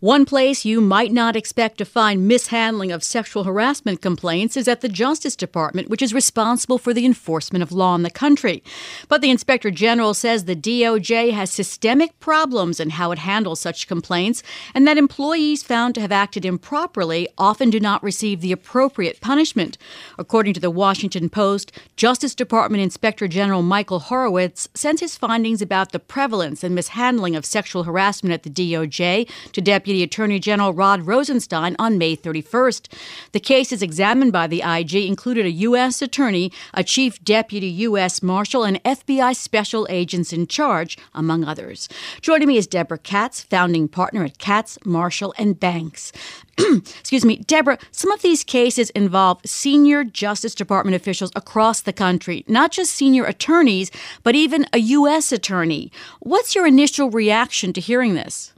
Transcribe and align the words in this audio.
One 0.00 0.24
place 0.24 0.64
you 0.64 0.80
might 0.80 1.12
not 1.12 1.36
expect 1.36 1.76
to 1.76 1.84
find 1.84 2.26
mishandling 2.26 2.90
of 2.90 3.04
sexual 3.04 3.44
harassment 3.44 4.00
complaints 4.00 4.56
is 4.56 4.66
at 4.66 4.80
the 4.80 4.88
Justice 4.88 5.36
Department, 5.36 5.90
which 5.90 6.00
is 6.00 6.14
responsible 6.14 6.78
for 6.78 6.94
the 6.94 7.04
enforcement 7.04 7.62
of 7.62 7.70
law 7.70 7.94
in 7.96 8.02
the 8.02 8.10
country. 8.10 8.62
But 9.08 9.20
the 9.20 9.28
Inspector 9.28 9.70
General 9.72 10.14
says 10.14 10.46
the 10.46 10.56
DOJ 10.56 11.32
has 11.32 11.50
systemic 11.50 12.18
problems 12.18 12.80
in 12.80 12.90
how 12.90 13.12
it 13.12 13.18
handles 13.18 13.60
such 13.60 13.88
complaints, 13.88 14.42
and 14.72 14.88
that 14.88 14.96
employees 14.96 15.62
found 15.62 15.94
to 15.96 16.00
have 16.00 16.12
acted 16.12 16.46
improperly 16.46 17.28
often 17.36 17.68
do 17.68 17.78
not 17.78 18.02
receive 18.02 18.40
the 18.40 18.52
appropriate 18.52 19.20
punishment. 19.20 19.76
According 20.18 20.54
to 20.54 20.60
the 20.60 20.70
Washington 20.70 21.28
Post, 21.28 21.72
Justice 21.96 22.34
Department 22.34 22.82
Inspector 22.82 23.28
General 23.28 23.60
Michael 23.60 23.98
Horowitz 23.98 24.66
sent 24.72 25.00
his 25.00 25.18
findings 25.18 25.60
about 25.60 25.92
the 25.92 25.98
prevalence 25.98 26.64
and 26.64 26.74
mishandling 26.74 27.36
of 27.36 27.44
sexual 27.44 27.82
harassment 27.82 28.32
at 28.32 28.44
the 28.44 28.48
DOJ 28.48 29.28
to 29.52 29.60
Deputy 29.60 29.89
Deputy 29.90 30.04
Attorney 30.04 30.38
General 30.38 30.72
Rod 30.72 31.02
Rosenstein 31.02 31.74
on 31.80 31.98
May 31.98 32.14
31st. 32.14 32.94
The 33.32 33.40
cases 33.40 33.82
examined 33.82 34.32
by 34.32 34.46
the 34.46 34.62
IG 34.64 34.94
included 34.94 35.46
a 35.46 35.50
U.S. 35.66 36.00
attorney, 36.00 36.52
a 36.72 36.84
chief 36.84 37.20
deputy 37.24 37.66
U.S. 37.66 38.22
marshal, 38.22 38.62
and 38.62 38.80
FBI 38.84 39.34
special 39.34 39.88
agents 39.90 40.32
in 40.32 40.46
charge, 40.46 40.96
among 41.12 41.42
others. 41.42 41.88
Joining 42.20 42.46
me 42.46 42.56
is 42.56 42.68
Deborah 42.68 42.98
Katz, 42.98 43.40
founding 43.42 43.88
partner 43.88 44.22
at 44.22 44.38
Katz, 44.38 44.78
Marshall, 44.84 45.34
and 45.36 45.58
Banks. 45.58 46.12
Excuse 46.56 47.24
me, 47.24 47.38
Deborah, 47.38 47.78
some 47.90 48.12
of 48.12 48.22
these 48.22 48.44
cases 48.44 48.90
involve 48.90 49.40
senior 49.44 50.04
Justice 50.04 50.54
Department 50.54 50.94
officials 50.94 51.32
across 51.34 51.80
the 51.80 51.92
country, 51.92 52.44
not 52.46 52.70
just 52.70 52.92
senior 52.92 53.24
attorneys, 53.24 53.90
but 54.22 54.36
even 54.36 54.66
a 54.72 54.78
U.S. 54.78 55.32
attorney. 55.32 55.90
What's 56.20 56.54
your 56.54 56.64
initial 56.64 57.10
reaction 57.10 57.72
to 57.72 57.80
hearing 57.80 58.14
this? 58.14 58.52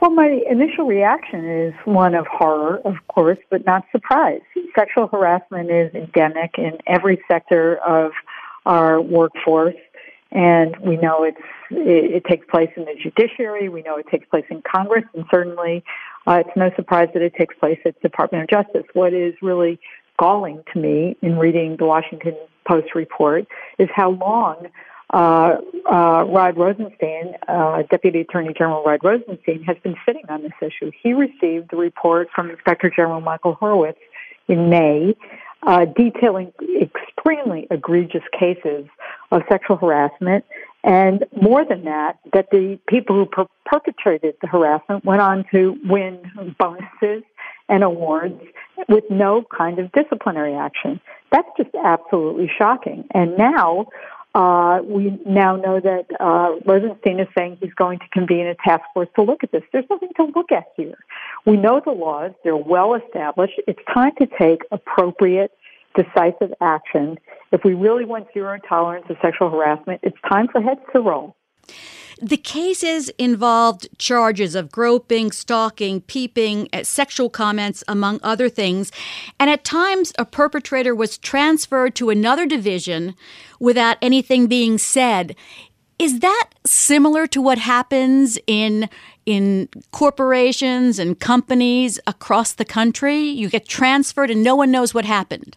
Well, 0.00 0.12
my 0.12 0.40
initial 0.48 0.86
reaction 0.86 1.44
is 1.44 1.74
one 1.84 2.14
of 2.14 2.26
horror, 2.28 2.80
of 2.84 2.94
course, 3.08 3.38
but 3.50 3.66
not 3.66 3.84
surprise. 3.90 4.40
Sexual 4.74 5.08
harassment 5.08 5.70
is 5.70 5.92
endemic 5.92 6.52
in 6.56 6.78
every 6.86 7.20
sector 7.26 7.78
of 7.78 8.12
our 8.64 9.00
workforce, 9.00 9.74
and 10.30 10.76
we 10.76 10.96
know 10.98 11.24
it's 11.24 11.40
it, 11.70 12.12
it 12.16 12.24
takes 12.26 12.46
place 12.48 12.70
in 12.76 12.84
the 12.84 12.94
judiciary. 13.02 13.68
We 13.68 13.82
know 13.82 13.96
it 13.96 14.06
takes 14.08 14.28
place 14.28 14.44
in 14.50 14.62
Congress, 14.62 15.04
and 15.14 15.24
certainly 15.32 15.82
uh, 16.28 16.42
it's 16.46 16.56
no 16.56 16.70
surprise 16.76 17.08
that 17.14 17.22
it 17.22 17.34
takes 17.34 17.56
place 17.58 17.80
at 17.84 17.94
the 17.94 18.08
Department 18.08 18.44
of 18.44 18.50
Justice. 18.50 18.84
What 18.92 19.12
is 19.12 19.34
really 19.42 19.80
galling 20.16 20.62
to 20.72 20.78
me 20.78 21.16
in 21.22 21.38
reading 21.38 21.76
the 21.76 21.86
Washington 21.86 22.36
Post 22.68 22.94
report 22.94 23.46
is 23.78 23.88
how 23.94 24.10
long 24.10 24.68
uh, 25.10 25.56
uh, 25.90 26.24
Rod 26.28 26.56
Rosenstein, 26.56 27.34
uh, 27.46 27.82
Deputy 27.90 28.20
Attorney 28.20 28.52
General 28.52 28.84
Rod 28.84 29.00
Rosenstein, 29.02 29.62
has 29.62 29.76
been 29.82 29.96
sitting 30.04 30.24
on 30.28 30.42
this 30.42 30.52
issue. 30.60 30.90
He 31.02 31.14
received 31.14 31.70
the 31.70 31.76
report 31.76 32.28
from 32.34 32.50
Inspector 32.50 32.90
General 32.90 33.20
Michael 33.20 33.54
Horowitz 33.54 33.98
in 34.48 34.68
May, 34.68 35.16
uh, 35.62 35.86
detailing 35.86 36.52
extremely 36.80 37.66
egregious 37.70 38.22
cases 38.38 38.86
of 39.30 39.42
sexual 39.48 39.76
harassment. 39.76 40.44
And 40.84 41.24
more 41.40 41.64
than 41.64 41.84
that, 41.84 42.18
that 42.32 42.50
the 42.50 42.78
people 42.86 43.16
who 43.16 43.26
per- 43.26 43.48
perpetrated 43.64 44.36
the 44.40 44.46
harassment 44.46 45.04
went 45.04 45.20
on 45.20 45.44
to 45.52 45.76
win 45.84 46.54
bonuses 46.58 47.24
and 47.68 47.82
awards 47.82 48.40
with 48.88 49.04
no 49.10 49.44
kind 49.56 49.78
of 49.78 49.90
disciplinary 49.92 50.54
action. 50.54 51.00
That's 51.32 51.48
just 51.56 51.70
absolutely 51.82 52.50
shocking. 52.56 53.04
And 53.12 53.36
now 53.36 53.88
uh, 54.38 54.80
we 54.84 55.18
now 55.26 55.56
know 55.56 55.80
that 55.80 56.06
uh, 56.20 56.54
Rosenstein 56.64 57.18
is 57.18 57.26
saying 57.36 57.58
he's 57.60 57.74
going 57.74 57.98
to 57.98 58.04
convene 58.12 58.46
a 58.46 58.54
task 58.54 58.82
force 58.94 59.08
to 59.16 59.22
look 59.22 59.42
at 59.42 59.50
this. 59.50 59.62
There's 59.72 59.84
nothing 59.90 60.10
to 60.14 60.26
look 60.36 60.52
at 60.52 60.66
here. 60.76 60.94
We 61.44 61.56
know 61.56 61.82
the 61.84 61.90
laws, 61.90 62.30
they're 62.44 62.56
well 62.56 62.94
established. 62.94 63.60
It's 63.66 63.80
time 63.92 64.12
to 64.20 64.28
take 64.38 64.62
appropriate, 64.70 65.50
decisive 65.96 66.54
action. 66.60 67.18
If 67.50 67.64
we 67.64 67.74
really 67.74 68.04
want 68.04 68.28
zero 68.32 68.60
tolerance 68.68 69.06
of 69.10 69.16
sexual 69.20 69.50
harassment, 69.50 70.02
it's 70.04 70.16
time 70.30 70.46
for 70.46 70.60
heads 70.60 70.82
to 70.92 71.00
roll. 71.00 71.34
The 72.20 72.36
cases 72.36 73.10
involved 73.10 73.88
charges 73.98 74.56
of 74.56 74.72
groping, 74.72 75.30
stalking, 75.30 76.00
peeping, 76.00 76.68
uh, 76.72 76.82
sexual 76.82 77.30
comments, 77.30 77.84
among 77.86 78.18
other 78.22 78.48
things. 78.48 78.90
And 79.38 79.48
at 79.48 79.62
times, 79.62 80.12
a 80.18 80.24
perpetrator 80.24 80.94
was 80.94 81.16
transferred 81.16 81.94
to 81.96 82.10
another 82.10 82.44
division 82.44 83.14
without 83.60 83.98
anything 84.02 84.48
being 84.48 84.78
said. 84.78 85.36
Is 85.98 86.20
that 86.20 86.50
similar 86.66 87.26
to 87.28 87.40
what 87.40 87.58
happens 87.58 88.38
in 88.46 88.88
in 89.26 89.68
corporations 89.90 90.98
and 90.98 91.20
companies 91.20 92.00
across 92.06 92.52
the 92.52 92.64
country? 92.64 93.20
You 93.20 93.48
get 93.48 93.68
transferred 93.68 94.30
and 94.30 94.42
no 94.42 94.56
one 94.56 94.70
knows 94.70 94.94
what 94.94 95.04
happened. 95.04 95.56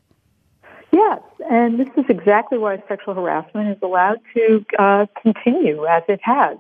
Yes, 0.92 1.22
and 1.50 1.80
this 1.80 1.88
is 1.96 2.06
exactly 2.10 2.58
why 2.58 2.82
sexual 2.88 3.14
harassment 3.14 3.70
is 3.70 3.78
allowed 3.82 4.20
to 4.36 4.66
uh, 4.78 5.06
continue 5.22 5.86
as 5.86 6.04
it 6.10 6.20
has, 6.22 6.58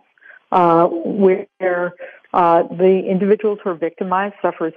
uh, 0.51 0.87
where 0.87 1.93
uh, 2.33 2.63
the 2.63 3.03
individuals 3.09 3.59
who 3.61 3.71
are 3.71 3.75
victimized 3.75 4.35
suffer 4.41 4.71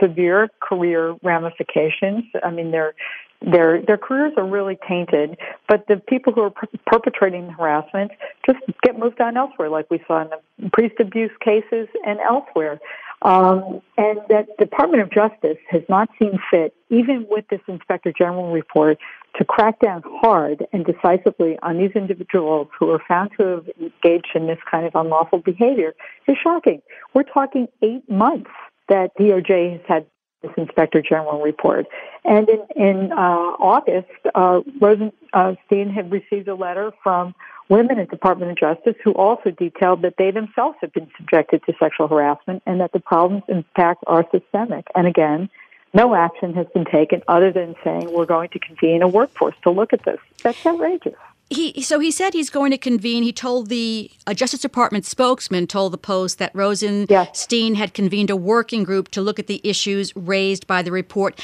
severe 0.00 0.50
career 0.60 1.16
ramifications. 1.22 2.24
I 2.44 2.50
mean, 2.50 2.72
their 2.72 2.94
their 3.40 3.80
their 3.80 3.96
careers 3.96 4.34
are 4.36 4.46
really 4.46 4.78
tainted, 4.86 5.38
but 5.66 5.86
the 5.88 5.96
people 5.96 6.34
who 6.34 6.42
are 6.42 6.50
per- 6.50 6.68
perpetrating 6.86 7.46
the 7.46 7.52
harassment 7.52 8.10
just 8.44 8.58
get 8.82 8.98
moved 8.98 9.18
on 9.18 9.38
elsewhere, 9.38 9.70
like 9.70 9.90
we 9.90 10.02
saw 10.06 10.22
in 10.22 10.28
the 10.28 10.70
priest 10.70 10.96
abuse 11.00 11.30
cases 11.40 11.88
and 12.04 12.20
elsewhere. 12.20 12.78
Um, 13.22 13.82
and 13.98 14.18
that 14.30 14.56
Department 14.58 15.02
of 15.02 15.10
Justice 15.10 15.58
has 15.68 15.82
not 15.88 16.08
seen 16.18 16.38
fit, 16.50 16.74
even 16.88 17.26
with 17.28 17.44
this 17.48 17.60
Inspector 17.68 18.10
General 18.16 18.50
report, 18.50 18.98
to 19.36 19.44
crack 19.44 19.78
down 19.80 20.02
hard 20.06 20.66
and 20.72 20.84
decisively 20.84 21.58
on 21.62 21.78
these 21.78 21.90
individuals 21.94 22.68
who 22.78 22.90
are 22.90 23.02
found 23.06 23.30
to 23.38 23.46
have 23.46 23.70
engaged 23.78 24.30
in 24.34 24.46
this 24.46 24.58
kind 24.70 24.86
of 24.86 24.94
unlawful 24.94 25.38
behavior 25.40 25.94
is 26.26 26.36
shocking. 26.42 26.80
We're 27.14 27.24
talking 27.24 27.68
eight 27.82 28.08
months 28.10 28.50
that 28.88 29.16
DOJ 29.18 29.72
has 29.72 29.80
had 29.86 30.06
this 30.42 30.52
Inspector 30.56 31.00
General 31.02 31.42
report. 31.42 31.86
And 32.24 32.48
in, 32.48 32.60
in 32.74 33.12
uh, 33.12 33.16
August, 33.16 34.08
uh, 34.34 34.60
Rosenstein 34.80 35.90
had 35.90 36.10
received 36.10 36.48
a 36.48 36.54
letter 36.54 36.92
from 37.02 37.34
women 37.70 37.98
at 37.98 38.10
Department 38.10 38.50
of 38.50 38.58
Justice 38.58 38.96
who 39.02 39.12
also 39.12 39.50
detailed 39.50 40.02
that 40.02 40.14
they 40.18 40.30
themselves 40.30 40.76
have 40.82 40.92
been 40.92 41.08
subjected 41.16 41.62
to 41.64 41.72
sexual 41.78 42.08
harassment 42.08 42.62
and 42.66 42.80
that 42.80 42.92
the 42.92 43.00
problems, 43.00 43.44
in 43.48 43.64
fact, 43.74 44.04
are 44.06 44.26
systemic. 44.30 44.86
And 44.94 45.06
again, 45.06 45.48
no 45.94 46.14
action 46.14 46.52
has 46.54 46.66
been 46.74 46.84
taken 46.84 47.22
other 47.28 47.50
than 47.50 47.74
saying 47.82 48.12
we're 48.12 48.26
going 48.26 48.50
to 48.50 48.58
convene 48.58 49.02
a 49.02 49.08
workforce 49.08 49.54
to 49.62 49.70
look 49.70 49.92
at 49.92 50.04
this. 50.04 50.18
That's 50.42 50.64
outrageous. 50.66 51.14
He, 51.48 51.82
so 51.82 51.98
he 51.98 52.12
said 52.12 52.32
he's 52.32 52.50
going 52.50 52.70
to 52.70 52.78
convene. 52.78 53.24
He 53.24 53.32
told 53.32 53.68
the 53.68 54.08
uh, 54.24 54.34
Justice 54.34 54.60
Department 54.60 55.04
spokesman 55.04 55.66
told 55.66 55.92
the 55.92 55.98
Post 55.98 56.38
that 56.38 56.52
Rosenstein 56.54 57.74
yes. 57.74 57.78
had 57.78 57.92
convened 57.92 58.30
a 58.30 58.36
working 58.36 58.84
group 58.84 59.08
to 59.08 59.20
look 59.20 59.40
at 59.40 59.48
the 59.48 59.60
issues 59.64 60.14
raised 60.14 60.68
by 60.68 60.80
the 60.82 60.92
report. 60.92 61.40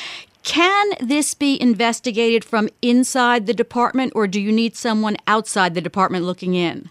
Can 0.47 0.93
this 1.01 1.35
be 1.35 1.61
investigated 1.61 2.45
from 2.45 2.69
inside 2.81 3.47
the 3.47 3.53
department, 3.53 4.13
or 4.15 4.29
do 4.29 4.41
you 4.41 4.53
need 4.53 4.77
someone 4.77 5.17
outside 5.27 5.75
the 5.75 5.81
department 5.81 6.25
looking 6.25 6.55
in? 6.55 6.89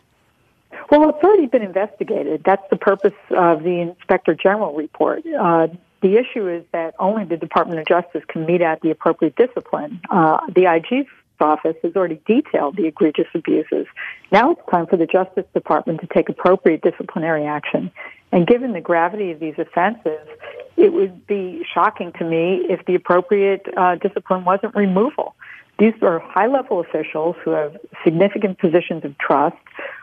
Well, 0.92 1.08
it's 1.08 1.24
already 1.24 1.48
been 1.48 1.62
investigated. 1.62 2.44
That's 2.46 2.70
the 2.70 2.76
purpose 2.76 3.14
of 3.32 3.64
the 3.64 3.80
Inspector 3.80 4.36
General 4.36 4.76
report. 4.76 5.24
Uh, 5.26 5.68
the 6.02 6.18
issue 6.18 6.50
is 6.50 6.66
that 6.74 6.96
only 7.00 7.24
the 7.24 7.38
Department 7.38 7.80
of 7.80 7.88
Justice 7.88 8.24
can 8.28 8.46
mete 8.46 8.62
out 8.62 8.82
the 8.82 8.92
appropriate 8.92 9.38
discipline. 9.38 10.02
Uh, 10.10 10.46
the 10.54 10.66
IG's 10.66 11.08
office 11.40 11.78
has 11.82 11.96
already 11.96 12.20
detailed 12.28 12.76
the 12.76 12.88
egregious 12.88 13.28
abuses. 13.34 13.88
Now 14.34 14.52
it's 14.52 14.62
time 14.70 14.86
for 14.86 14.98
the 14.98 15.08
Justice 15.08 15.46
Department 15.54 16.02
to 16.02 16.08
take 16.08 16.28
appropriate 16.28 16.82
disciplinary 16.82 17.46
action. 17.46 17.90
And 18.34 18.46
given 18.46 18.74
the 18.74 18.82
gravity 18.82 19.32
of 19.32 19.40
these 19.40 19.56
offenses, 19.58 20.28
it 20.78 20.94
would 20.94 21.26
be 21.28 21.66
shocking 21.74 22.12
to 22.14 22.26
me 22.26 22.66
if 22.70 22.86
the 22.86 22.96
appropriate 22.96 23.66
uh, 23.78 23.96
discipline 23.96 24.44
wasn't 24.46 24.76
removal. 24.76 25.36
These 25.78 25.94
are 26.02 26.20
high 26.20 26.48
level 26.48 26.80
officials 26.80 27.36
who 27.44 27.52
have 27.52 27.78
significant 28.04 28.60
positions 28.60 29.04
of 29.04 29.18
trust, 29.18 29.58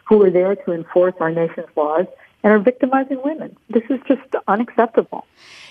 who 0.04 0.22
are 0.22 0.30
there 0.30 0.54
to 0.54 0.72
enforce 0.72 1.14
our 1.20 1.30
nation's 1.30 1.68
laws, 1.76 2.06
and 2.42 2.52
are 2.52 2.58
victimizing 2.58 3.20
women. 3.24 3.56
This 3.70 3.84
is 3.88 4.00
just 4.06 4.22
unacceptable. 4.48 5.26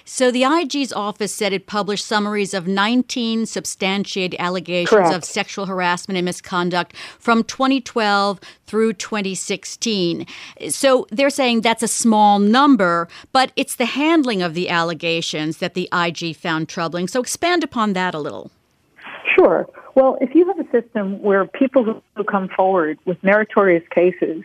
So 0.06 0.32
the 0.32 0.44
IG's 0.44 0.92
office 0.92 1.34
said 1.34 1.54
it 1.54 1.68
published 1.68 2.06
summaries 2.06 2.54
of 2.54 2.68
19 2.68 3.46
substantiated 3.46 4.40
allegations 4.40 4.90
Correct. 4.90 5.14
of 5.14 5.24
sexual 5.24 5.68
harassment 5.68 6.18
and 6.18 6.26
misconduct 6.26 6.96
from 7.20 7.44
2012 7.44 8.40
through 8.66 8.94
2016. 8.94 10.26
So 10.70 11.08
they're 11.12 11.30
saying 11.30 11.62
that's 11.62 11.84
a 11.84 11.88
small 11.88 12.40
number, 12.40 13.08
but 13.32 13.52
it's 13.56 13.76
the 13.76 13.86
handling 13.86 14.42
of 14.42 14.54
the 14.54 14.70
allegations 14.70 15.58
that 15.58 15.76
the 15.76 15.88
IG 15.94 16.36
found 16.36 16.68
troubling. 16.68 17.08
So 17.08 17.20
expand 17.20 17.64
upon 17.64 17.94
that 17.94 18.16
a 18.16 18.20
little. 18.20 18.50
Sure. 19.36 19.68
Well, 19.96 20.18
if 20.22 20.34
you 20.34 20.48
have 20.48 20.60
a 20.60 20.70
system 20.72 21.22
where 21.22 21.46
people 21.46 22.02
who 22.16 22.24
come 22.24 22.50
forward 22.50 22.98
with 23.06 23.22
meritorious 23.24 23.84
cases 23.90 24.44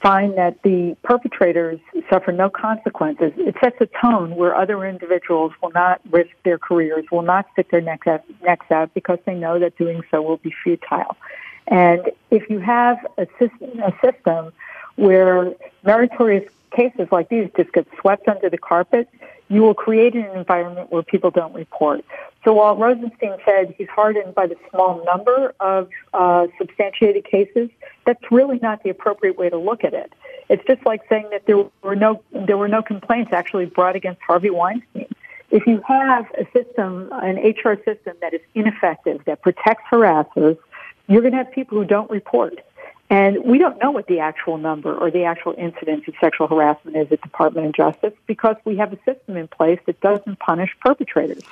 find 0.00 0.36
that 0.38 0.62
the 0.62 0.96
perpetrators 1.02 1.80
suffer 2.08 2.30
no 2.30 2.48
consequences, 2.48 3.32
it 3.36 3.56
sets 3.60 3.76
a 3.80 3.86
tone 4.00 4.36
where 4.36 4.54
other 4.54 4.84
individuals 4.84 5.52
will 5.62 5.72
not 5.72 6.00
risk 6.10 6.30
their 6.44 6.58
careers, 6.58 7.04
will 7.10 7.22
not 7.22 7.46
stick 7.52 7.70
their 7.70 7.80
necks 7.80 8.06
out, 8.06 8.22
necks 8.42 8.70
out 8.70 8.92
because 8.94 9.18
they 9.26 9.34
know 9.34 9.58
that 9.58 9.76
doing 9.76 10.02
so 10.10 10.22
will 10.22 10.36
be 10.36 10.54
futile. 10.62 11.16
And 11.66 12.10
if 12.30 12.48
you 12.48 12.60
have 12.60 12.98
a 13.18 13.26
system, 13.38 13.80
a 13.80 13.92
system 14.02 14.52
where 14.96 15.52
meritorious 15.84 16.48
cases 16.70 17.08
like 17.10 17.28
these 17.28 17.50
just 17.56 17.72
get 17.72 17.86
swept 18.00 18.28
under 18.28 18.48
the 18.48 18.58
carpet, 18.58 19.08
you 19.48 19.62
will 19.62 19.74
create 19.74 20.14
an 20.14 20.26
environment 20.36 20.92
where 20.92 21.02
people 21.02 21.30
don't 21.30 21.54
report. 21.54 22.04
So 22.44 22.52
while 22.54 22.76
Rosenstein 22.76 23.36
said 23.44 23.74
he's 23.76 23.88
hardened 23.88 24.34
by 24.34 24.46
the 24.46 24.56
small 24.70 25.04
number 25.04 25.54
of 25.60 25.88
uh, 26.14 26.46
substantiated 26.58 27.24
cases, 27.24 27.70
that's 28.04 28.22
really 28.30 28.58
not 28.60 28.82
the 28.82 28.90
appropriate 28.90 29.38
way 29.38 29.50
to 29.50 29.56
look 29.56 29.84
at 29.84 29.94
it. 29.94 30.12
It's 30.48 30.64
just 30.66 30.84
like 30.86 31.02
saying 31.08 31.28
that 31.30 31.46
there 31.46 31.64
were 31.82 31.96
no 31.96 32.22
there 32.32 32.56
were 32.56 32.68
no 32.68 32.82
complaints 32.82 33.32
actually 33.32 33.66
brought 33.66 33.96
against 33.96 34.22
Harvey 34.22 34.50
Weinstein. 34.50 35.08
If 35.50 35.66
you 35.66 35.82
have 35.86 36.26
a 36.32 36.44
system, 36.52 37.08
an 37.12 37.36
HR 37.36 37.76
system 37.84 38.16
that 38.20 38.34
is 38.34 38.40
ineffective, 38.54 39.24
that 39.24 39.42
protects 39.42 39.84
harassers, 39.90 40.58
you're 41.06 41.22
going 41.22 41.32
to 41.32 41.38
have 41.38 41.50
people 41.52 41.78
who 41.78 41.86
don't 41.86 42.10
report. 42.10 42.60
And 43.10 43.42
we 43.42 43.56
don't 43.56 43.80
know 43.82 43.90
what 43.90 44.06
the 44.06 44.18
actual 44.18 44.58
number 44.58 44.94
or 44.94 45.10
the 45.10 45.24
actual 45.24 45.54
incidence 45.56 46.06
of 46.06 46.14
sexual 46.20 46.46
harassment 46.46 46.94
is 46.94 47.10
at 47.10 47.22
Department 47.22 47.66
of 47.66 47.72
Justice 47.72 48.12
because 48.26 48.56
we 48.66 48.76
have 48.76 48.92
a 48.92 48.98
system 49.04 49.36
in 49.36 49.48
place 49.48 49.80
that 49.86 49.98
doesn't 50.02 50.38
punish 50.40 50.76
perpetrators. 50.82 51.42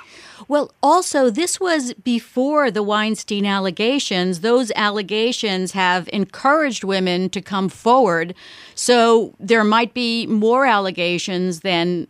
Well, 0.47 0.71
also, 0.83 1.31
this 1.31 1.59
was 1.59 1.95
before 1.95 2.69
the 2.69 2.83
Weinstein 2.83 3.47
allegations. 3.47 4.41
Those 4.41 4.71
allegations 4.75 5.71
have 5.71 6.07
encouraged 6.13 6.83
women 6.83 7.27
to 7.31 7.41
come 7.41 7.69
forward. 7.69 8.35
So 8.75 9.33
there 9.39 9.63
might 9.63 9.95
be 9.95 10.27
more 10.27 10.67
allegations 10.67 11.61
than 11.61 12.07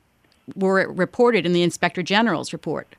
were 0.56 0.92
reported 0.92 1.46
in 1.46 1.54
the 1.54 1.64
Inspector 1.64 2.04
General's 2.04 2.52
report. 2.52 2.96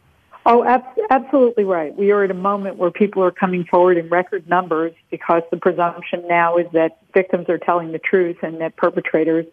Oh, 0.50 0.64
ab- 0.64 0.82
absolutely 1.10 1.64
right. 1.64 1.94
We 1.94 2.10
are 2.10 2.24
at 2.24 2.30
a 2.30 2.34
moment 2.34 2.78
where 2.78 2.90
people 2.90 3.22
are 3.22 3.30
coming 3.30 3.66
forward 3.66 3.98
in 3.98 4.08
record 4.08 4.48
numbers 4.48 4.94
because 5.10 5.42
the 5.50 5.58
presumption 5.58 6.26
now 6.26 6.56
is 6.56 6.64
that 6.72 6.96
victims 7.12 7.50
are 7.50 7.58
telling 7.58 7.92
the 7.92 7.98
truth 7.98 8.38
and 8.40 8.58
that 8.62 8.74
perpetrators 8.76 9.44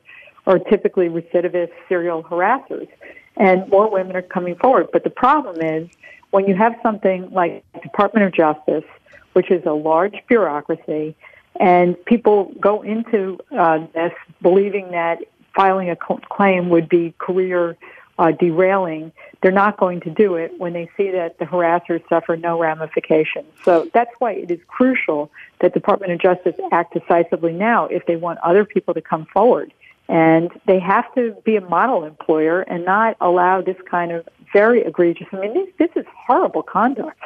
are 0.47 0.57
typically 0.57 1.09
recidivist 1.09 1.71
serial 1.89 2.23
harassers. 2.23 2.87
And 3.35 3.67
more 3.67 3.91
women 3.91 4.15
are 4.15 4.21
coming 4.21 4.55
forward. 4.55 4.87
But 4.93 5.03
the 5.03 5.09
problem 5.09 5.61
is 5.61 5.89
when 6.31 6.47
you 6.47 6.55
have 6.55 6.75
something 6.81 7.29
like 7.29 7.65
Department 7.83 8.27
of 8.27 8.33
Justice, 8.33 8.89
which 9.33 9.51
is 9.51 9.65
a 9.65 9.73
large 9.73 10.15
bureaucracy, 10.29 11.13
and 11.59 11.97
people 12.05 12.53
go 12.61 12.83
into 12.83 13.37
uh, 13.51 13.79
this 13.93 14.13
believing 14.41 14.91
that 14.91 15.19
filing 15.53 15.89
a 15.89 15.97
claim 15.97 16.69
would 16.69 16.87
be 16.87 17.13
career 17.17 17.75
uh, 18.17 18.31
derailing, 18.31 19.11
they're 19.41 19.51
not 19.51 19.77
going 19.77 19.99
to 20.01 20.09
do 20.09 20.35
it 20.35 20.57
when 20.57 20.73
they 20.73 20.89
see 20.95 21.11
that 21.11 21.37
the 21.37 21.45
harassers 21.45 22.07
suffer 22.07 22.37
no 22.37 22.59
ramifications. 22.59 23.47
So 23.63 23.89
that's 23.93 24.11
why 24.19 24.33
it 24.33 24.51
is 24.51 24.59
crucial 24.67 25.31
that 25.59 25.73
Department 25.73 26.11
of 26.13 26.19
Justice 26.19 26.55
act 26.71 26.93
decisively 26.93 27.53
now 27.53 27.85
if 27.87 28.05
they 28.05 28.15
want 28.15 28.39
other 28.39 28.65
people 28.65 28.93
to 28.93 29.01
come 29.01 29.25
forward. 29.25 29.73
And 30.07 30.51
they 30.65 30.79
have 30.79 31.13
to 31.15 31.35
be 31.43 31.55
a 31.55 31.61
model 31.61 32.03
employer 32.05 32.61
and 32.61 32.85
not 32.85 33.17
allow 33.19 33.61
this 33.61 33.77
kind 33.89 34.11
of 34.11 34.27
very 34.53 34.81
egregious. 34.81 35.27
I 35.31 35.37
mean, 35.37 35.53
this, 35.53 35.69
this 35.77 35.89
is 35.95 36.05
horrible 36.27 36.63
conduct. 36.63 37.19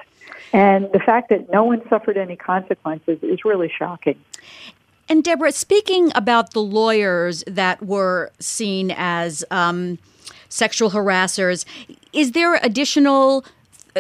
And 0.54 0.92
the 0.92 1.00
fact 1.00 1.30
that 1.30 1.52
no 1.52 1.64
one 1.64 1.88
suffered 1.90 2.18
any 2.18 2.36
consequences 2.36 3.20
is 3.22 3.46
really 3.46 3.72
shocking. 3.78 4.20
And 5.10 5.24
Deborah, 5.24 5.52
speaking 5.52 6.12
about 6.16 6.54
the 6.54 6.62
lawyers 6.62 7.44
that 7.46 7.84
were 7.84 8.32
seen 8.40 8.92
as 8.96 9.44
um, 9.52 9.98
sexual 10.50 10.92
harassers. 10.92 11.66
Is 12.12 12.34
there 12.34 12.56
additional 12.56 13.46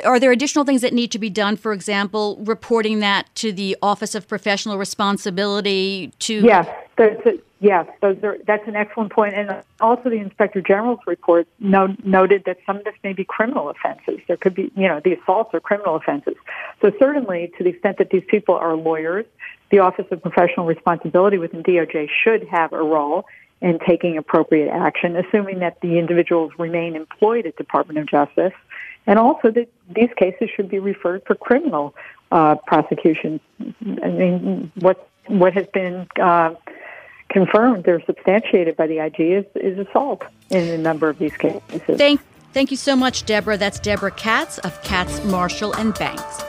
are 0.05 0.19
there 0.19 0.31
additional 0.31 0.65
things 0.65 0.81
that 0.81 0.93
need 0.93 1.11
to 1.11 1.19
be 1.19 1.29
done? 1.29 1.55
For 1.55 1.73
example, 1.73 2.37
reporting 2.41 2.99
that 2.99 3.33
to 3.35 3.51
the 3.51 3.77
Office 3.81 4.15
of 4.15 4.27
Professional 4.27 4.77
Responsibility. 4.77 6.11
To 6.19 6.33
yes, 6.33 6.67
a, 6.97 7.39
yes, 7.59 7.87
those 8.01 8.17
are 8.23 8.37
that's 8.45 8.67
an 8.67 8.75
excellent 8.75 9.11
point. 9.11 9.33
point, 9.35 9.49
and 9.49 9.63
also 9.79 10.09
the 10.09 10.17
Inspector 10.17 10.61
General's 10.61 10.99
report 11.07 11.47
no, 11.59 11.95
noted 12.03 12.43
that 12.45 12.57
some 12.65 12.77
of 12.77 12.83
this 12.83 12.93
may 13.03 13.13
be 13.13 13.23
criminal 13.23 13.69
offenses. 13.69 14.19
There 14.27 14.37
could 14.37 14.53
be, 14.53 14.71
you 14.75 14.87
know, 14.87 15.01
the 15.03 15.13
assaults 15.13 15.53
are 15.53 15.59
criminal 15.59 15.95
offenses. 15.95 16.35
So 16.81 16.91
certainly, 16.99 17.51
to 17.57 17.63
the 17.63 17.71
extent 17.71 17.97
that 17.97 18.09
these 18.11 18.23
people 18.27 18.55
are 18.55 18.75
lawyers, 18.75 19.25
the 19.71 19.79
Office 19.79 20.05
of 20.11 20.21
Professional 20.21 20.65
Responsibility 20.65 21.37
within 21.37 21.63
DOJ 21.63 22.09
should 22.23 22.47
have 22.47 22.73
a 22.73 22.81
role 22.81 23.25
in 23.61 23.79
taking 23.79 24.17
appropriate 24.17 24.69
action, 24.69 25.15
assuming 25.15 25.59
that 25.59 25.79
the 25.81 25.99
individuals 25.99 26.51
remain 26.57 26.95
employed 26.95 27.45
at 27.45 27.55
Department 27.57 27.99
of 27.99 28.07
Justice, 28.07 28.53
and 29.05 29.19
also 29.19 29.51
that 29.51 29.67
these 29.93 30.09
cases 30.17 30.49
should 30.55 30.69
be 30.69 30.79
referred 30.79 31.23
for 31.25 31.35
criminal 31.35 31.95
uh, 32.31 32.55
prosecution. 32.67 33.39
I 33.59 34.09
mean, 34.09 34.71
what 34.75 35.09
what 35.27 35.53
has 35.53 35.67
been 35.67 36.07
uh, 36.19 36.55
confirmed 37.29 37.87
or 37.87 38.01
substantiated 38.05 38.75
by 38.75 38.87
the 38.87 38.99
IG 38.99 39.19
is, 39.19 39.45
is 39.55 39.87
assault 39.87 40.23
in 40.49 40.67
a 40.67 40.77
number 40.77 41.09
of 41.09 41.19
these 41.19 41.35
cases. 41.37 41.81
Thank, 41.97 42.21
thank 42.51 42.71
you 42.71 42.77
so 42.77 42.95
much, 42.95 43.25
Deborah. 43.25 43.57
That's 43.57 43.79
Deborah 43.79 44.11
Katz 44.11 44.57
of 44.59 44.81
Katz, 44.83 45.23
Marshall, 45.25 45.73
and 45.73 45.93
Banks. 45.93 46.48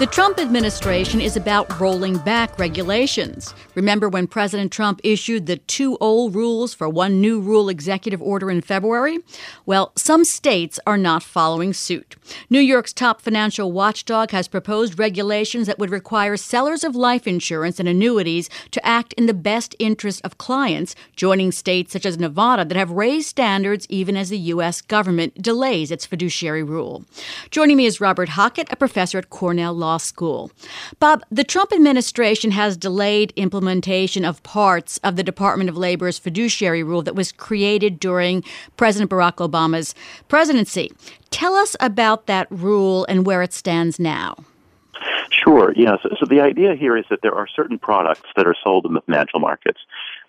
The 0.00 0.06
Trump 0.06 0.38
administration 0.38 1.20
is 1.20 1.36
about 1.36 1.78
rolling 1.78 2.16
back 2.16 2.58
regulations. 2.58 3.52
Remember 3.74 4.08
when 4.08 4.26
President 4.26 4.72
Trump 4.72 4.98
issued 5.04 5.44
the 5.44 5.58
two 5.58 5.98
old 6.00 6.34
rules 6.34 6.72
for 6.72 6.88
one 6.88 7.20
new 7.20 7.38
rule 7.38 7.68
executive 7.68 8.22
order 8.22 8.50
in 8.50 8.62
February? 8.62 9.18
Well, 9.66 9.92
some 9.96 10.24
states 10.24 10.80
are 10.86 10.96
not 10.96 11.22
following 11.22 11.74
suit. 11.74 12.16
New 12.48 12.60
York's 12.60 12.94
top 12.94 13.20
financial 13.20 13.72
watchdog 13.72 14.30
has 14.30 14.48
proposed 14.48 14.98
regulations 14.98 15.66
that 15.66 15.78
would 15.78 15.90
require 15.90 16.38
sellers 16.38 16.82
of 16.82 16.96
life 16.96 17.26
insurance 17.26 17.78
and 17.78 17.86
annuities 17.86 18.48
to 18.70 18.86
act 18.86 19.12
in 19.18 19.26
the 19.26 19.34
best 19.34 19.76
interest 19.78 20.22
of 20.24 20.38
clients, 20.38 20.94
joining 21.14 21.52
states 21.52 21.92
such 21.92 22.06
as 22.06 22.18
Nevada 22.18 22.64
that 22.64 22.76
have 22.78 22.90
raised 22.90 23.28
standards 23.28 23.86
even 23.90 24.16
as 24.16 24.30
the 24.30 24.38
U.S. 24.38 24.80
government 24.80 25.42
delays 25.42 25.90
its 25.90 26.06
fiduciary 26.06 26.62
rule. 26.62 27.04
Joining 27.50 27.76
me 27.76 27.84
is 27.84 28.00
Robert 28.00 28.30
Hockett, 28.30 28.72
a 28.72 28.76
professor 28.76 29.18
at 29.18 29.28
Cornell 29.28 29.74
Law 29.74 29.89
Law 29.90 29.96
School. 29.96 30.52
Bob, 31.00 31.24
the 31.32 31.42
Trump 31.42 31.72
administration 31.72 32.52
has 32.52 32.76
delayed 32.76 33.32
implementation 33.34 34.24
of 34.24 34.40
parts 34.44 35.00
of 35.02 35.16
the 35.16 35.24
Department 35.24 35.68
of 35.68 35.76
Labor's 35.76 36.16
fiduciary 36.16 36.84
rule 36.84 37.02
that 37.02 37.16
was 37.16 37.32
created 37.32 37.98
during 37.98 38.44
President 38.76 39.10
Barack 39.10 39.38
Obama's 39.38 39.92
presidency. 40.28 40.92
Tell 41.30 41.54
us 41.56 41.74
about 41.80 42.26
that 42.26 42.46
rule 42.50 43.04
and 43.08 43.26
where 43.26 43.42
it 43.42 43.52
stands 43.52 43.98
now. 43.98 44.36
Sure. 45.50 45.72
Yeah. 45.74 45.96
So, 46.00 46.10
so, 46.20 46.26
the 46.26 46.40
idea 46.40 46.76
here 46.76 46.96
is 46.96 47.04
that 47.10 47.22
there 47.22 47.34
are 47.34 47.48
certain 47.48 47.76
products 47.76 48.28
that 48.36 48.46
are 48.46 48.54
sold 48.62 48.86
in 48.86 48.94
the 48.94 49.00
financial 49.00 49.40
markets 49.40 49.80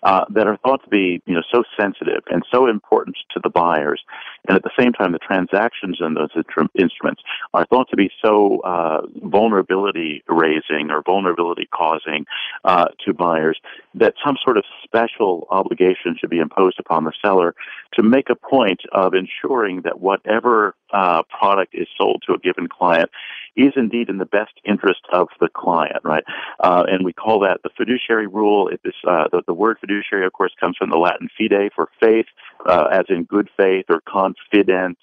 uh, 0.02 0.24
that 0.30 0.48
are 0.48 0.56
thought 0.56 0.82
to 0.82 0.90
be, 0.90 1.22
you 1.26 1.34
know, 1.34 1.42
so 1.48 1.62
sensitive 1.78 2.24
and 2.28 2.42
so 2.50 2.66
important 2.66 3.16
to 3.32 3.40
the 3.40 3.48
buyers, 3.48 4.02
and 4.48 4.56
at 4.56 4.64
the 4.64 4.70
same 4.76 4.92
time, 4.92 5.12
the 5.12 5.20
transactions 5.20 5.98
in 6.00 6.14
those 6.14 6.30
instruments 6.74 7.22
are 7.54 7.64
thought 7.66 7.88
to 7.90 7.96
be 7.96 8.10
so 8.20 8.58
uh, 8.64 9.02
vulnerability 9.22 10.24
raising 10.26 10.90
or 10.90 11.02
vulnerability 11.02 11.68
causing 11.72 12.26
uh, 12.64 12.86
to 13.04 13.14
buyers 13.14 13.60
that 13.94 14.14
some 14.24 14.36
sort 14.42 14.56
of 14.56 14.64
special 14.82 15.46
obligation 15.50 16.16
should 16.18 16.30
be 16.30 16.38
imposed 16.38 16.80
upon 16.80 17.04
the 17.04 17.12
seller 17.24 17.54
to 17.94 18.02
make 18.02 18.28
a 18.28 18.34
point 18.34 18.80
of 18.90 19.14
ensuring 19.14 19.82
that 19.82 20.00
whatever 20.00 20.74
uh, 20.92 21.22
product 21.24 21.74
is 21.74 21.86
sold 21.96 22.24
to 22.26 22.34
a 22.34 22.38
given 22.38 22.68
client 22.68 23.08
is 23.56 23.72
indeed 23.76 24.08
in 24.08 24.18
the 24.18 24.26
best 24.26 24.52
interest 24.64 25.00
of 25.12 25.28
the 25.40 25.48
client, 25.48 25.98
right? 26.04 26.24
Uh, 26.60 26.84
and 26.88 27.04
we 27.04 27.12
call 27.12 27.40
that 27.40 27.60
the 27.62 27.70
fiduciary 27.76 28.26
rule. 28.26 28.68
It 28.68 28.80
is, 28.84 28.94
uh, 29.06 29.24
the, 29.30 29.42
the, 29.46 29.54
word 29.54 29.78
fiduciary, 29.80 30.26
of 30.26 30.32
course, 30.32 30.52
comes 30.58 30.76
from 30.76 30.90
the 30.90 30.96
Latin 30.96 31.28
fide 31.38 31.70
for 31.74 31.88
faith, 32.00 32.26
uh, 32.66 32.88
as 32.92 33.04
in 33.08 33.24
good 33.24 33.48
faith 33.56 33.86
or 33.88 34.00
confidence. 34.00 34.98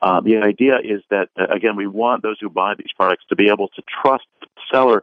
Uh, 0.00 0.20
the 0.20 0.38
idea 0.38 0.78
is 0.82 1.02
that, 1.10 1.28
uh, 1.38 1.46
again, 1.50 1.76
we 1.76 1.86
want 1.86 2.22
those 2.22 2.36
who 2.40 2.50
buy 2.50 2.74
these 2.74 2.92
products 2.96 3.24
to 3.28 3.36
be 3.36 3.48
able 3.48 3.68
to 3.68 3.82
trust 4.02 4.24
the 4.40 4.46
seller 4.70 5.02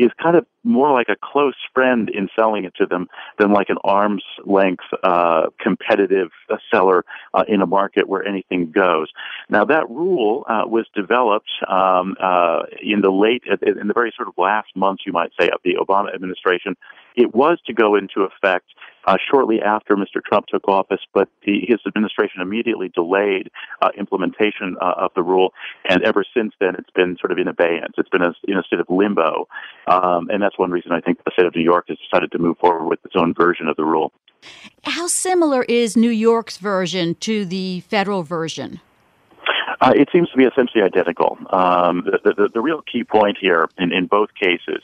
is 0.00 0.10
kind 0.20 0.34
of 0.34 0.46
more 0.64 0.92
like 0.92 1.08
a 1.10 1.16
close 1.22 1.54
friend 1.74 2.08
in 2.08 2.28
selling 2.34 2.64
it 2.64 2.74
to 2.74 2.86
them 2.86 3.06
than 3.38 3.52
like 3.52 3.68
an 3.68 3.76
arm's 3.84 4.24
length 4.46 4.84
uh, 5.02 5.46
competitive 5.60 6.30
uh, 6.48 6.56
seller 6.72 7.04
uh, 7.34 7.44
in 7.46 7.60
a 7.60 7.66
market 7.66 8.08
where 8.08 8.26
anything 8.26 8.70
goes. 8.70 9.08
Now 9.50 9.66
that 9.66 9.88
rule 9.90 10.46
uh, 10.48 10.62
was 10.66 10.86
developed 10.94 11.50
um, 11.68 12.16
uh, 12.18 12.62
in 12.82 13.02
the 13.02 13.10
late, 13.10 13.42
in 13.46 13.88
the 13.88 13.94
very 13.94 14.12
sort 14.16 14.28
of 14.28 14.34
last 14.38 14.68
months, 14.74 15.02
you 15.04 15.12
might 15.12 15.32
say, 15.38 15.50
of 15.50 15.60
the 15.64 15.74
Obama 15.74 16.14
administration. 16.14 16.76
It 17.14 17.34
was 17.34 17.58
to 17.66 17.74
go 17.74 17.94
into 17.94 18.22
effect 18.22 18.66
uh, 19.06 19.16
shortly 19.30 19.60
after 19.60 19.96
Mr. 19.96 20.22
Trump 20.24 20.46
took 20.46 20.68
office, 20.68 21.00
but 21.14 21.28
the, 21.44 21.60
his 21.66 21.78
administration 21.86 22.40
immediately 22.40 22.88
delayed 22.94 23.50
uh, 23.82 23.88
implementation 23.98 24.76
uh, 24.80 24.94
of 24.96 25.10
the 25.14 25.22
rule, 25.22 25.52
and 25.88 26.02
ever 26.02 26.24
since 26.34 26.52
then 26.60 26.74
it's 26.78 26.90
been 26.90 27.16
sort 27.20 27.32
of 27.32 27.38
in 27.38 27.48
abeyance. 27.48 27.94
It's 27.98 28.08
been 28.08 28.22
a, 28.22 28.32
in 28.44 28.58
a 28.58 28.62
state 28.62 28.80
of 28.80 28.86
limbo, 28.88 29.48
um, 29.86 30.28
and 30.30 30.42
that's 30.42 30.58
one 30.58 30.70
reason 30.70 30.92
I 30.92 31.00
think 31.00 31.22
the 31.24 31.30
state 31.32 31.46
of 31.46 31.54
New 31.54 31.62
York 31.62 31.86
has 31.88 31.98
decided 31.98 32.32
to 32.32 32.38
move 32.38 32.58
forward 32.58 32.88
with 32.88 32.98
its 33.04 33.14
own 33.16 33.34
version 33.34 33.68
of 33.68 33.76
the 33.76 33.84
rule. 33.84 34.12
How 34.84 35.06
similar 35.06 35.64
is 35.64 35.96
New 35.96 36.10
York's 36.10 36.56
version 36.56 37.14
to 37.16 37.44
the 37.44 37.80
federal 37.80 38.22
version? 38.22 38.80
Uh, 39.80 39.92
it 39.96 40.08
seems 40.12 40.28
to 40.30 40.36
be 40.36 40.44
essentially 40.44 40.82
identical. 40.82 41.38
Um, 41.50 42.04
the, 42.04 42.34
the, 42.36 42.48
the, 42.52 42.60
real 42.60 42.82
key 42.82 43.04
point 43.04 43.38
here 43.40 43.68
in, 43.78 43.92
in 43.92 44.06
both 44.06 44.28
cases 44.34 44.82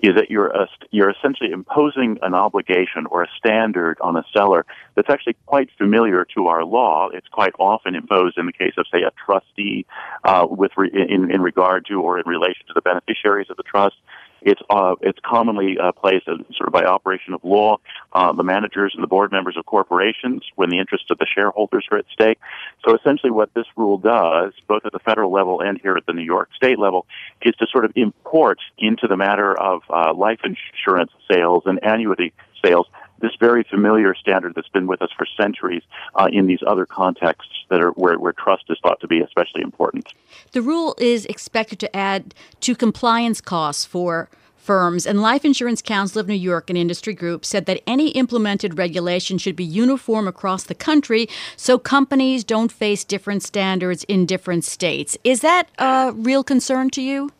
is 0.00 0.14
that 0.14 0.30
you're 0.30 0.56
uh, 0.56 0.66
you're 0.90 1.10
essentially 1.10 1.50
imposing 1.50 2.18
an 2.22 2.34
obligation 2.34 3.06
or 3.10 3.24
a 3.24 3.28
standard 3.36 3.98
on 4.00 4.16
a 4.16 4.24
seller 4.32 4.64
that's 4.94 5.10
actually 5.10 5.36
quite 5.46 5.68
familiar 5.76 6.24
to 6.36 6.46
our 6.46 6.64
law. 6.64 7.08
It's 7.12 7.28
quite 7.28 7.52
often 7.58 7.94
imposed 7.94 8.38
in 8.38 8.46
the 8.46 8.52
case 8.52 8.74
of, 8.78 8.86
say, 8.92 9.02
a 9.02 9.12
trustee 9.24 9.86
uh, 10.24 10.46
with 10.48 10.72
re- 10.76 10.90
in 10.92 11.30
in 11.30 11.42
regard 11.42 11.86
to 11.86 12.00
or 12.00 12.18
in 12.18 12.26
relation 12.26 12.66
to 12.68 12.74
the 12.74 12.80
beneficiaries 12.80 13.48
of 13.50 13.56
the 13.56 13.64
trust. 13.64 13.96
It's 14.42 14.60
uh, 14.70 14.94
it's 15.00 15.18
commonly 15.24 15.78
uh, 15.78 15.92
placed 15.92 16.28
as 16.28 16.38
sort 16.56 16.68
of 16.68 16.72
by 16.72 16.84
operation 16.84 17.34
of 17.34 17.44
law. 17.44 17.78
Uh, 18.12 18.32
the 18.32 18.44
managers 18.44 18.92
and 18.94 19.02
the 19.02 19.08
board 19.08 19.32
members 19.32 19.56
of 19.56 19.66
corporations 19.66 20.42
when 20.54 20.70
the 20.70 20.78
interests 20.78 21.10
of 21.10 21.18
the 21.18 21.26
shareholders 21.26 21.86
are 21.90 21.98
at 21.98 22.06
stake. 22.12 22.38
So 22.86 22.96
essentially, 22.96 23.30
what 23.30 23.52
this 23.54 23.66
rule 23.76 23.98
does, 23.98 24.52
both 24.66 24.84
at 24.84 24.92
the 24.92 25.00
federal 25.00 25.32
level 25.32 25.60
and 25.60 25.80
here 25.80 25.96
at 25.96 26.06
the 26.06 26.12
New 26.12 26.22
York 26.22 26.50
state 26.54 26.78
level, 26.78 27.06
is 27.42 27.54
to 27.56 27.66
sort 27.70 27.84
of 27.84 27.92
import 27.96 28.58
into 28.78 29.06
the 29.08 29.16
matter 29.16 29.58
of 29.58 29.82
uh, 29.90 30.14
life 30.14 30.40
insurance 30.44 31.12
sales 31.30 31.64
and 31.66 31.78
annuity 31.82 32.32
sales 32.64 32.86
this 33.20 33.32
very 33.38 33.64
familiar 33.64 34.14
standard 34.14 34.54
that's 34.54 34.68
been 34.68 34.86
with 34.86 35.02
us 35.02 35.10
for 35.16 35.26
centuries 35.40 35.82
uh, 36.14 36.28
in 36.32 36.46
these 36.46 36.60
other 36.66 36.86
contexts 36.86 37.52
that 37.68 37.80
are 37.80 37.90
where, 37.92 38.18
where 38.18 38.32
trust 38.32 38.64
is 38.68 38.78
thought 38.82 39.00
to 39.00 39.08
be 39.08 39.20
especially 39.20 39.62
important. 39.62 40.12
The 40.52 40.62
rule 40.62 40.94
is 40.98 41.26
expected 41.26 41.78
to 41.80 41.96
add 41.96 42.34
to 42.60 42.74
compliance 42.74 43.40
costs 43.40 43.84
for 43.84 44.28
firms, 44.68 45.06
and 45.06 45.22
Life 45.22 45.46
Insurance 45.46 45.80
Council 45.80 46.20
of 46.20 46.28
New 46.28 46.34
York, 46.34 46.68
an 46.68 46.76
industry 46.76 47.14
group, 47.14 47.42
said 47.42 47.64
that 47.64 47.82
any 47.86 48.10
implemented 48.10 48.76
regulation 48.76 49.38
should 49.38 49.56
be 49.56 49.64
uniform 49.64 50.28
across 50.28 50.64
the 50.64 50.74
country 50.74 51.26
so 51.56 51.78
companies 51.78 52.44
don't 52.44 52.70
face 52.70 53.02
different 53.02 53.42
standards 53.42 54.04
in 54.04 54.26
different 54.26 54.64
states. 54.64 55.16
Is 55.24 55.40
that 55.40 55.70
a 55.78 56.12
real 56.14 56.44
concern 56.44 56.90
to 56.90 57.00
you? 57.00 57.30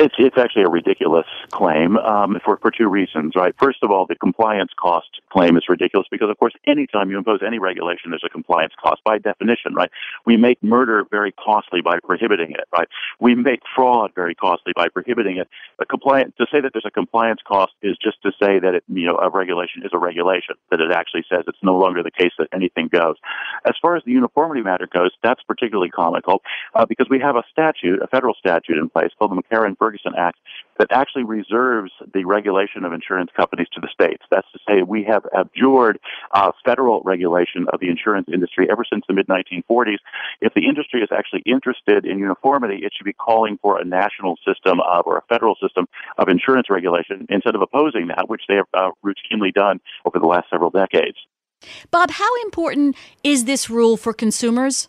It's 0.00 0.14
it's 0.16 0.38
actually 0.38 0.62
a 0.62 0.68
ridiculous 0.68 1.26
claim 1.50 1.96
um, 1.96 2.38
for 2.44 2.56
for 2.58 2.70
two 2.70 2.86
reasons, 2.86 3.32
right? 3.34 3.52
First 3.58 3.82
of 3.82 3.90
all, 3.90 4.06
the 4.06 4.14
compliance 4.14 4.70
cost 4.80 5.08
claim 5.32 5.56
is 5.56 5.64
ridiculous 5.68 6.06
because, 6.08 6.30
of 6.30 6.38
course, 6.38 6.54
anytime 6.68 7.10
you 7.10 7.18
impose 7.18 7.40
any 7.44 7.58
regulation, 7.58 8.10
there's 8.10 8.22
a 8.24 8.28
compliance 8.28 8.74
cost 8.80 9.02
by 9.02 9.18
definition, 9.18 9.74
right? 9.74 9.90
We 10.24 10.36
make 10.36 10.62
murder 10.62 11.04
very 11.10 11.32
costly 11.32 11.80
by 11.80 11.98
prohibiting 11.98 12.52
it, 12.52 12.68
right? 12.72 12.86
We 13.18 13.34
make 13.34 13.60
fraud 13.74 14.12
very 14.14 14.36
costly 14.36 14.72
by 14.72 14.86
prohibiting 14.88 15.36
it. 15.36 15.48
A 15.80 15.84
compliance 15.84 16.32
to 16.38 16.46
say 16.52 16.60
that 16.60 16.72
there's 16.72 16.86
a 16.86 16.92
compliance 16.92 17.40
cost 17.44 17.72
is 17.82 17.98
just 18.00 18.22
to 18.22 18.30
say 18.40 18.60
that 18.60 18.76
it, 18.76 18.84
you 18.86 19.04
know 19.04 19.18
a 19.18 19.28
regulation 19.30 19.82
is 19.84 19.90
a 19.92 19.98
regulation 19.98 20.54
that 20.70 20.80
it 20.80 20.92
actually 20.92 21.24
says 21.28 21.42
it's 21.48 21.58
no 21.60 21.76
longer 21.76 22.04
the 22.04 22.12
case 22.12 22.32
that 22.38 22.46
anything 22.52 22.86
goes. 22.86 23.16
As 23.66 23.74
far 23.82 23.96
as 23.96 24.04
the 24.04 24.12
uniformity 24.12 24.62
matter 24.62 24.86
goes, 24.86 25.10
that's 25.24 25.42
particularly 25.42 25.90
comical 25.90 26.42
uh, 26.76 26.86
because 26.86 27.08
we 27.10 27.18
have 27.18 27.34
a 27.34 27.42
statute, 27.50 28.00
a 28.00 28.06
federal 28.06 28.34
statute 28.34 28.78
in 28.78 28.88
place 28.88 29.10
called 29.18 29.32
the 29.32 29.42
McCarran 29.42 29.76
Ferguson 29.88 30.12
Act 30.18 30.38
that 30.78 30.88
actually 30.90 31.24
reserves 31.24 31.90
the 32.12 32.24
regulation 32.24 32.84
of 32.84 32.92
insurance 32.92 33.30
companies 33.34 33.66
to 33.72 33.80
the 33.80 33.88
states. 33.92 34.22
That's 34.30 34.46
to 34.52 34.58
say, 34.68 34.82
we 34.82 35.02
have 35.04 35.24
abjured 35.34 35.98
uh, 36.32 36.52
federal 36.64 37.00
regulation 37.04 37.66
of 37.72 37.80
the 37.80 37.88
insurance 37.88 38.28
industry 38.32 38.68
ever 38.70 38.84
since 38.90 39.04
the 39.08 39.14
mid 39.14 39.26
1940s. 39.28 39.96
If 40.40 40.52
the 40.54 40.66
industry 40.66 41.00
is 41.00 41.08
actually 41.10 41.42
interested 41.46 42.04
in 42.04 42.18
uniformity, 42.18 42.84
it 42.84 42.92
should 42.94 43.04
be 43.04 43.14
calling 43.14 43.58
for 43.62 43.80
a 43.80 43.84
national 43.84 44.36
system 44.46 44.80
of, 44.80 45.06
or 45.06 45.16
a 45.16 45.22
federal 45.22 45.56
system 45.60 45.86
of 46.18 46.28
insurance 46.28 46.68
regulation 46.68 47.26
instead 47.30 47.54
of 47.54 47.62
opposing 47.62 48.08
that, 48.08 48.28
which 48.28 48.42
they 48.48 48.56
have 48.56 48.66
uh, 48.74 48.90
routinely 49.04 49.52
done 49.52 49.80
over 50.04 50.18
the 50.18 50.26
last 50.26 50.50
several 50.50 50.70
decades. 50.70 51.16
Bob, 51.90 52.10
how 52.10 52.42
important 52.42 52.94
is 53.24 53.46
this 53.46 53.68
rule 53.68 53.96
for 53.96 54.12
consumers? 54.12 54.88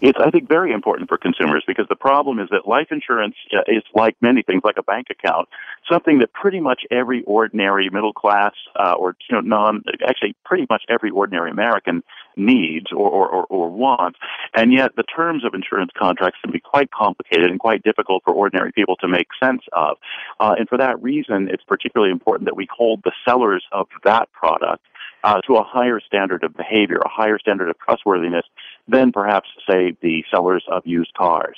It's, 0.00 0.18
I 0.18 0.30
think, 0.30 0.48
very 0.48 0.72
important 0.72 1.08
for 1.08 1.16
consumers 1.16 1.64
because 1.66 1.86
the 1.88 1.96
problem 1.96 2.38
is 2.38 2.48
that 2.50 2.66
life 2.66 2.88
insurance 2.90 3.36
uh, 3.52 3.60
is 3.68 3.82
like 3.94 4.16
many 4.20 4.42
things, 4.42 4.62
like 4.64 4.76
a 4.76 4.82
bank 4.82 5.08
account, 5.10 5.48
something 5.90 6.18
that 6.18 6.32
pretty 6.32 6.60
much 6.60 6.82
every 6.90 7.22
ordinary 7.24 7.88
middle 7.90 8.12
class 8.12 8.52
uh, 8.76 8.94
or 8.98 9.16
you 9.28 9.36
know 9.36 9.40
non, 9.40 9.82
actually 10.06 10.34
pretty 10.44 10.66
much 10.68 10.82
every 10.88 11.10
ordinary 11.10 11.50
American 11.50 12.02
needs 12.36 12.86
or, 12.92 13.10
or, 13.10 13.44
or, 13.46 13.70
wants. 13.70 14.18
And 14.54 14.72
yet 14.72 14.96
the 14.96 15.02
terms 15.02 15.44
of 15.44 15.54
insurance 15.54 15.90
contracts 15.96 16.38
can 16.42 16.52
be 16.52 16.60
quite 16.60 16.90
complicated 16.90 17.50
and 17.50 17.60
quite 17.60 17.82
difficult 17.82 18.22
for 18.24 18.32
ordinary 18.32 18.72
people 18.72 18.96
to 18.96 19.08
make 19.08 19.28
sense 19.42 19.62
of. 19.72 19.98
Uh, 20.40 20.54
and 20.58 20.68
for 20.68 20.78
that 20.78 21.02
reason, 21.02 21.48
it's 21.50 21.62
particularly 21.64 22.10
important 22.10 22.46
that 22.46 22.56
we 22.56 22.66
hold 22.74 23.02
the 23.04 23.12
sellers 23.26 23.64
of 23.72 23.86
that 24.04 24.32
product 24.32 24.84
uh, 25.24 25.40
to 25.42 25.56
a 25.56 25.62
higher 25.62 26.00
standard 26.00 26.42
of 26.42 26.56
behavior, 26.56 26.98
a 26.98 27.08
higher 27.08 27.38
standard 27.38 27.68
of 27.68 27.78
trustworthiness 27.78 28.44
than 28.88 29.12
perhaps, 29.12 29.48
say, 29.68 29.96
the 30.02 30.24
sellers 30.30 30.64
of 30.70 30.82
used 30.84 31.12
cars. 31.14 31.56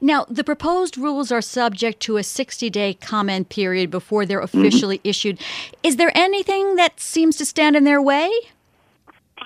Now, 0.00 0.26
the 0.28 0.44
proposed 0.44 0.98
rules 0.98 1.30
are 1.30 1.40
subject 1.40 2.00
to 2.00 2.16
a 2.16 2.22
60 2.22 2.70
day 2.70 2.94
comment 2.94 3.48
period 3.48 3.90
before 3.90 4.26
they're 4.26 4.40
mm-hmm. 4.40 4.58
officially 4.58 4.98
mm-hmm. 4.98 5.08
issued. 5.08 5.40
Is 5.82 5.96
there 5.96 6.12
anything 6.14 6.76
that 6.76 7.00
seems 7.00 7.36
to 7.36 7.44
stand 7.44 7.76
in 7.76 7.84
their 7.84 8.02
way? 8.02 8.30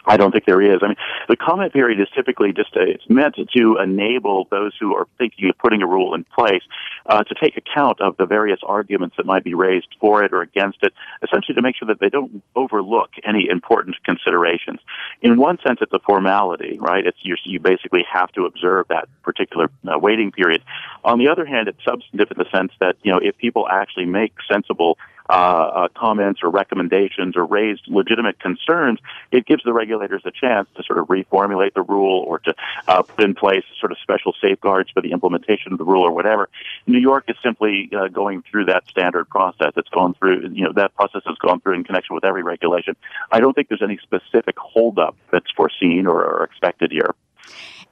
I 0.06 0.16
don't 0.16 0.32
think 0.32 0.44
there 0.44 0.60
is. 0.60 0.80
I 0.82 0.88
mean, 0.88 0.96
the 1.28 1.36
comment 1.36 1.72
period 1.72 2.00
is 2.00 2.08
typically 2.14 2.52
just 2.52 2.76
a, 2.76 2.82
it's 2.82 3.08
meant 3.08 3.36
to 3.56 3.78
enable 3.78 4.46
those 4.50 4.72
who 4.78 4.94
are 4.94 5.06
thinking 5.18 5.48
of 5.48 5.58
putting 5.58 5.82
a 5.82 5.86
rule 5.86 6.14
in 6.14 6.24
place 6.24 6.62
uh, 7.06 7.24
to 7.24 7.34
take 7.34 7.56
account 7.56 8.00
of 8.00 8.16
the 8.16 8.26
various 8.26 8.60
arguments 8.64 9.16
that 9.16 9.26
might 9.26 9.44
be 9.44 9.54
raised 9.54 9.88
for 10.00 10.22
it 10.22 10.32
or 10.32 10.42
against 10.42 10.78
it, 10.82 10.92
essentially 11.22 11.54
to 11.54 11.62
make 11.62 11.76
sure 11.76 11.86
that 11.86 12.00
they 12.00 12.08
don't 12.08 12.42
overlook 12.54 13.10
any 13.24 13.48
important 13.48 13.96
considerations. 14.04 14.80
In 15.22 15.38
one 15.38 15.58
sense, 15.66 15.78
it's 15.80 15.92
a 15.92 16.00
formality, 16.00 16.78
right? 16.78 17.06
It's 17.06 17.18
you, 17.22 17.36
you 17.44 17.60
basically 17.60 18.04
have 18.10 18.30
to 18.32 18.44
observe 18.44 18.88
that 18.88 19.08
particular 19.22 19.70
uh, 19.86 19.98
waiting 19.98 20.32
period. 20.32 20.62
On 21.04 21.18
the 21.18 21.28
other 21.28 21.44
hand, 21.44 21.68
it's 21.68 21.82
substantive 21.84 22.30
in 22.30 22.38
the 22.38 22.50
sense 22.56 22.72
that 22.80 22.96
you 23.02 23.12
know 23.12 23.18
if 23.22 23.36
people 23.38 23.68
actually 23.68 24.06
make 24.06 24.32
sensible 24.50 24.98
uh, 25.34 25.36
uh, 25.36 25.88
comments 25.96 26.40
or 26.44 26.48
recommendations 26.48 27.36
or 27.36 27.44
raised 27.44 27.82
legitimate 27.88 28.38
concerns, 28.38 29.00
it 29.32 29.44
gives 29.46 29.64
the 29.64 29.72
regulators 29.72 30.22
a 30.24 30.30
chance 30.30 30.68
to 30.76 30.82
sort 30.84 30.96
of 30.96 31.08
reformulate 31.08 31.74
the 31.74 31.82
rule 31.82 32.22
or 32.28 32.38
to 32.38 32.54
uh, 32.86 33.02
put 33.02 33.24
in 33.24 33.34
place 33.34 33.64
sort 33.80 33.90
of 33.90 33.98
special 33.98 34.32
safeguards 34.40 34.90
for 34.90 35.00
the 35.00 35.10
implementation 35.10 35.72
of 35.72 35.78
the 35.78 35.84
rule 35.84 36.02
or 36.02 36.12
whatever. 36.12 36.48
New 36.86 37.00
York 37.00 37.24
is 37.26 37.34
simply 37.42 37.90
uh, 37.96 38.06
going 38.06 38.44
through 38.48 38.64
that 38.64 38.86
standard 38.88 39.28
process. 39.28 39.72
It's 39.76 39.88
gone 39.88 40.14
through, 40.14 40.50
you 40.52 40.64
know, 40.66 40.72
that 40.74 40.94
process 40.94 41.22
has 41.26 41.36
gone 41.38 41.60
through 41.60 41.74
in 41.74 41.82
connection 41.82 42.14
with 42.14 42.24
every 42.24 42.44
regulation. 42.44 42.94
I 43.32 43.40
don't 43.40 43.54
think 43.54 43.68
there's 43.68 43.82
any 43.82 43.98
specific 43.98 44.56
holdup 44.56 45.16
that's 45.32 45.50
foreseen 45.50 46.06
or, 46.06 46.24
or 46.24 46.44
expected 46.44 46.92
here. 46.92 47.12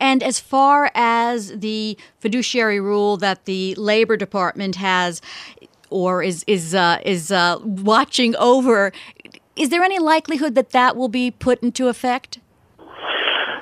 And 0.03 0.23
as 0.23 0.41
far 0.41 0.91
as 0.95 1.59
the 1.59 1.97
fiduciary 2.19 2.81
rule 2.81 3.17
that 3.19 3.45
the 3.45 3.75
Labor 3.77 4.17
Department 4.17 4.77
has 4.77 5.21
or 5.93 6.23
is 6.23 6.45
is 6.47 6.75
uh, 6.75 6.99
is 7.05 7.31
uh, 7.31 7.59
watching 7.63 8.35
over, 8.37 8.93
is 9.57 9.69
there 9.69 9.83
any 9.83 9.99
likelihood 9.99 10.55
that 10.55 10.71
that 10.71 10.97
will 10.97 11.09
be 11.09 11.31
put 11.31 11.63
into 11.63 11.89
effect? 11.89 12.39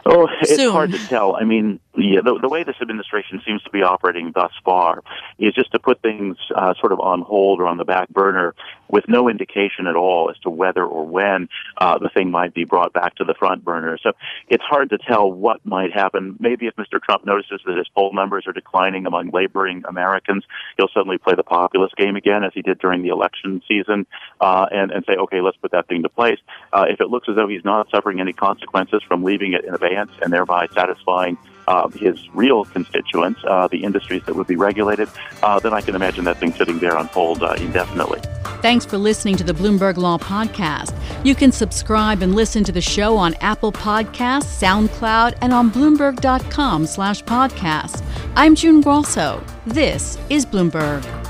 Oh, 0.07 0.29
it's 0.41 0.57
Soon. 0.57 0.73
hard 0.73 0.93
to 0.93 0.99
tell. 1.09 1.37
I 1.37 1.45
mean, 1.45 1.79
yeah, 1.97 2.21
the, 2.25 2.39
the 2.41 2.49
way 2.49 2.65
this 2.65 2.77
administration 2.81 3.43
seems 3.45 3.63
to 3.63 3.71
be 3.71 3.83
operating 3.83 4.33
thus 4.35 4.53
far 4.65 5.03
is 5.39 5.55
just 5.55 5.73
to 5.73 5.79
put 5.79 6.01
things 6.03 6.37
uh, 6.55 6.75
sort 6.81 6.93
of 6.93 7.01
on 7.01 7.23
hold 7.23 7.61
or 7.61 7.67
on 7.67 7.77
the 7.77 7.85
back 7.85 8.09
burner 8.09 8.55
with 8.89 9.05
no 9.09 9.29
indication 9.29 9.87
at 9.87 9.97
all 9.97 10.31
as 10.31 10.39
to 10.41 10.51
whether 10.51 10.85
or 10.85 11.05
when 11.07 11.49
uh, 11.79 11.99
the 11.99 12.09
thing 12.09 12.31
might 12.31 12.55
be 12.55 12.65
brought 12.65 12.93
back 12.93 13.15
to 13.17 13.25
the 13.25 13.35
front 13.35 13.65
burner. 13.65 13.99
So 14.03 14.13
it's 14.49 14.65
hard 14.65 14.91
to 14.91 14.99
tell 14.99 15.31
what 15.31 15.65
might 15.65 15.93
happen. 15.93 16.37
Maybe 16.41 16.67
if 16.67 16.77
Mr. 16.77 17.01
Trump 17.01 17.25
notices 17.25 17.61
that 17.67 17.77
his 17.77 17.89
poll 17.95 18.13
numbers 18.13 18.47
are 18.47 18.53
declining 18.53 19.07
among 19.07 19.31
laboring 19.31 19.83
Americans, 19.89 20.45
he'll 20.77 20.89
suddenly 20.95 21.19
play 21.19 21.35
the 21.35 21.45
populist 21.45 21.97
game 21.97 22.17
again, 22.17 22.45
as 22.45 22.53
he 22.55 22.63
did 22.63 22.79
during 22.79 23.03
the 23.03 23.09
election 23.09 23.63
season, 23.69 24.07
uh, 24.41 24.67
and, 24.71 24.91
and 24.91 25.05
say, 25.07 25.15
okay, 25.15 25.41
let's 25.41 25.57
put 25.57 25.73
that 25.73 25.87
thing 25.89 26.03
to 26.03 26.09
place. 26.09 26.39
Uh, 26.73 26.87
if 26.89 27.01
it 27.01 27.09
looks 27.09 27.29
as 27.29 27.37
though 27.37 27.49
he's 27.49 27.65
not 27.65 27.91
suffering 27.91 28.21
any 28.21 28.33
consequences 28.33 29.03
from 29.07 29.25
leaving 29.25 29.53
it 29.53 29.65
in 29.65 29.75
abeyance 29.75 30.13
and 30.23 30.33
thereby 30.33 30.67
satisfying 30.75 31.37
uh, 31.69 31.89
his 31.89 32.29
real 32.35 32.65
constituents, 32.65 33.41
uh, 33.47 33.69
the 33.69 33.85
industries 33.85 34.23
that 34.25 34.35
would 34.35 34.47
be 34.47 34.57
regulated, 34.57 35.09
uh, 35.43 35.59
then 35.61 35.73
I 35.73 35.81
can 35.81 35.95
imagine 35.95 36.25
that 36.25 36.39
thing 36.39 36.53
sitting 36.53 36.79
there 36.79 36.97
on 36.97 37.07
hold 37.07 37.43
uh, 37.43 37.55
indefinitely. 37.59 38.21
Thanks 38.61 38.85
for 38.85 38.99
listening 38.99 39.37
to 39.37 39.45
the 39.45 39.53
Bloomberg 39.53 39.97
Law 39.97 40.19
Podcast. 40.19 40.97
You 41.25 41.35
can 41.35 41.53
subscribe 41.53 42.23
and 42.23 42.35
listen 42.35 42.65
to 42.65 42.73
the 42.73 42.81
show 42.81 43.17
on 43.17 43.35
Apple 43.35 43.73
Podcasts, 43.73 44.61
SoundCloud, 44.61 45.39
and 45.41 45.53
on 45.53 45.71
Bloomberg.com 45.71 46.87
slash 46.87 47.23
podcast. 47.25 48.05
I'm 48.37 48.55
June 48.55 48.81
Grosso. 48.81 49.43
This 49.67 50.19
is 50.29 50.45
Bloomberg. 50.45 51.30